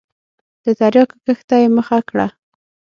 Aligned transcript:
د 0.63 0.65
تریاکو 0.79 1.15
کښت 1.25 1.45
ته 1.49 1.55
یې 1.61 1.67
مخه 1.77 1.99
کړه. 2.09 2.27